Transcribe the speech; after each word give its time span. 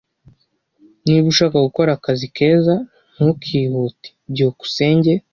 Niba 1.05 1.25
ushaka 1.33 1.57
gukora 1.67 1.89
akazi 1.97 2.27
keza, 2.35 2.75
ntukihute. 3.15 4.09
byukusenge 4.31 5.13